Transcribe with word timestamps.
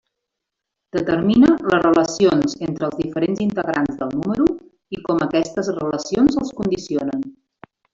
Determina 0.95 1.51
les 1.73 1.81
relacions 1.83 2.57
entre 2.69 2.89
els 2.89 2.97
diferents 3.03 3.45
integrants 3.47 4.03
del 4.03 4.17
número 4.17 4.51
i 4.99 5.03
com 5.07 5.25
aquestes 5.31 5.75
relacions 5.81 6.45
els 6.45 6.59
condicionen. 6.63 7.27